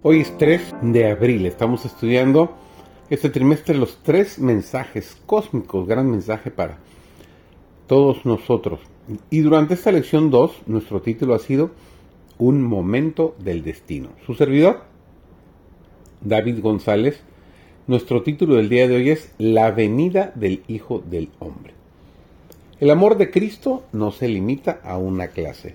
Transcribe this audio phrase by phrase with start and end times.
[0.00, 2.54] Hoy es 3 de abril, estamos estudiando
[3.10, 6.78] este trimestre los tres mensajes cósmicos, gran mensaje para
[7.88, 8.78] todos nosotros.
[9.28, 11.72] Y durante esta lección 2, nuestro título ha sido
[12.38, 14.10] Un momento del destino.
[14.24, 14.84] Su servidor,
[16.20, 17.20] David González,
[17.88, 21.74] nuestro título del día de hoy es La venida del Hijo del Hombre.
[22.78, 25.74] El amor de Cristo no se limita a una clase,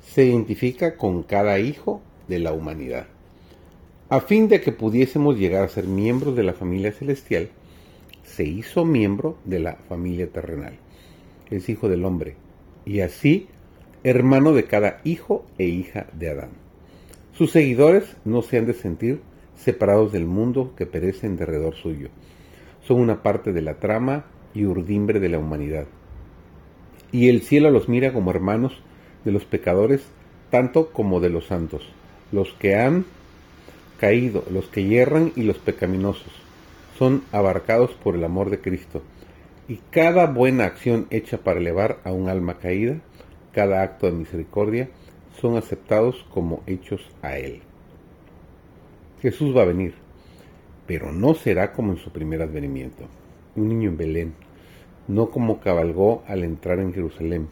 [0.00, 3.08] se identifica con cada hijo de la humanidad.
[4.12, 7.48] A fin de que pudiésemos llegar a ser miembros de la familia celestial,
[8.24, 10.74] se hizo miembro de la familia terrenal.
[11.48, 12.36] Es hijo del hombre,
[12.84, 13.46] y así
[14.04, 16.50] hermano de cada hijo e hija de Adán.
[17.32, 19.22] Sus seguidores no se han de sentir
[19.56, 22.10] separados del mundo que perece en derredor suyo.
[22.82, 25.86] Son una parte de la trama y urdimbre de la humanidad.
[27.12, 28.74] Y el cielo los mira como hermanos
[29.24, 30.02] de los pecadores,
[30.50, 31.90] tanto como de los santos,
[32.30, 33.06] los que han
[34.02, 36.32] caído, los que yerran y los pecaminosos,
[36.98, 39.00] son abarcados por el amor de Cristo.
[39.68, 42.96] Y cada buena acción hecha para elevar a un alma caída,
[43.52, 44.88] cada acto de misericordia,
[45.40, 47.60] son aceptados como hechos a Él.
[49.20, 49.94] Jesús va a venir,
[50.84, 53.04] pero no será como en su primer advenimiento,
[53.54, 54.34] un niño en Belén,
[55.06, 57.46] no como cabalgó al entrar en Jerusalén,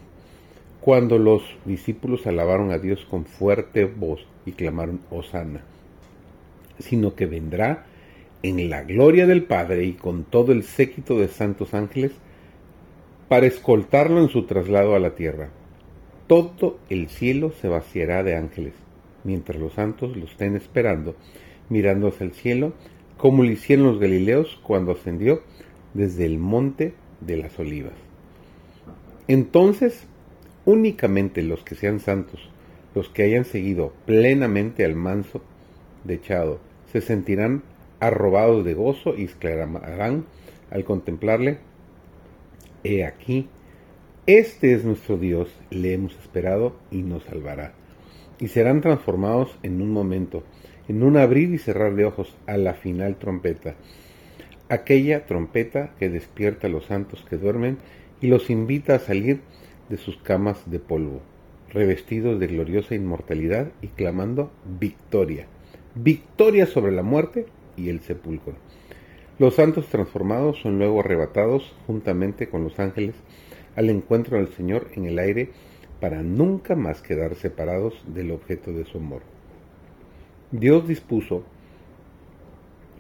[0.81, 5.63] cuando los discípulos alabaron a Dios con fuerte voz y clamaron Hosanna
[6.81, 7.87] sino que vendrá
[8.43, 12.13] en la gloria del Padre y con todo el séquito de santos ángeles
[13.29, 15.51] para escoltarlo en su traslado a la tierra.
[16.27, 18.75] Todo el cielo se vaciará de ángeles,
[19.25, 21.15] mientras los santos lo estén esperando,
[21.69, 22.73] mirando hacia el cielo,
[23.17, 25.43] como lo hicieron los galileos cuando ascendió
[25.95, 27.95] desde el monte de las olivas.
[29.29, 30.07] Entonces,
[30.65, 32.41] únicamente los que sean santos,
[32.95, 35.43] los que hayan seguido plenamente al manso
[36.05, 36.59] dechado,
[36.93, 37.63] se sentirán
[38.01, 40.25] arrobados de gozo y exclamarán
[40.71, 41.59] al contemplarle,
[42.83, 43.49] He aquí,
[44.27, 47.75] este es nuestro Dios, le hemos esperado y nos salvará.
[48.39, 50.45] Y serán transformados en un momento,
[50.89, 53.75] en un abrir y cerrar de ojos a la final trompeta,
[54.71, 57.79] aquella trompeta que despierta a los santos que duermen
[58.23, 59.41] y los invita a salir
[59.91, 61.21] de sus camas de polvo,
[61.71, 65.47] revestidos de gloriosa inmortalidad y clamando victoria
[65.95, 67.47] victoria sobre la muerte
[67.77, 68.55] y el sepulcro.
[69.39, 73.15] Los santos transformados son luego arrebatados juntamente con los ángeles
[73.77, 75.51] al encuentro del Señor en el aire
[76.01, 79.23] para nunca más quedar separados del objeto de su amor.
[80.51, 81.45] Dios dispuso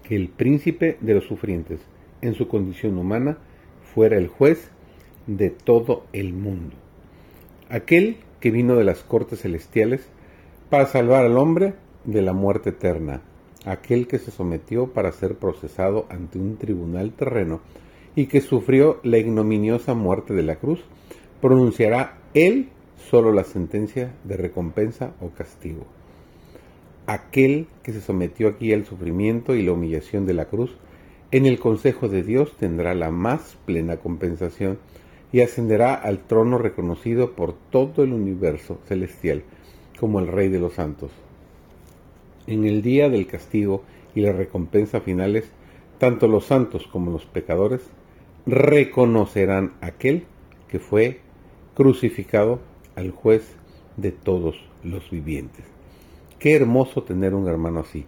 [0.04, 1.80] que el príncipe de los sufrientes,
[2.20, 3.38] en su condición humana,
[3.94, 4.70] fuera el juez
[5.26, 6.76] de todo el mundo.
[7.68, 10.08] Aquel que vino de las cortes celestiales
[10.68, 11.74] para salvar al hombre
[12.04, 13.22] de la muerte eterna,
[13.64, 17.60] aquel que se sometió para ser procesado ante un tribunal terreno
[18.14, 20.80] y que sufrió la ignominiosa muerte de la cruz,
[21.40, 25.86] pronunciará él solo la sentencia de recompensa o castigo.
[27.06, 30.76] Aquel que se sometió aquí al sufrimiento y la humillación de la cruz,
[31.32, 34.78] en el consejo de Dios tendrá la más plena compensación
[35.32, 39.44] y ascenderá al trono reconocido por todo el universo celestial
[39.98, 41.12] como el Rey de los santos.
[42.50, 45.48] En el día del castigo y la recompensa finales,
[45.98, 47.80] tanto los santos como los pecadores
[48.44, 50.24] reconocerán aquel
[50.66, 51.20] que fue
[51.76, 52.58] crucificado
[52.96, 53.54] al juez
[53.96, 55.64] de todos los vivientes.
[56.40, 58.04] Qué hermoso tener un hermano así,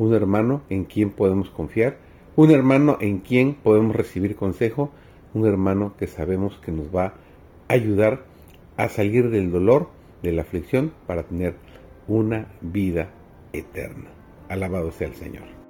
[0.00, 1.98] un hermano en quien podemos confiar,
[2.34, 4.90] un hermano en quien podemos recibir consejo,
[5.34, 7.14] un hermano que sabemos que nos va a
[7.68, 8.24] ayudar
[8.76, 9.88] a salir del dolor,
[10.20, 11.54] de la aflicción, para tener
[12.08, 13.10] una vida
[13.54, 14.10] eterna.
[14.48, 15.63] Alabado sea el Señor.